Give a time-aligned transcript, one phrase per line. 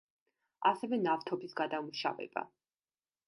[0.69, 2.45] ასევე ნავთობის გადამუშავება.